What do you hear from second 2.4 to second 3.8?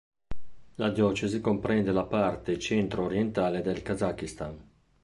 centro-orientale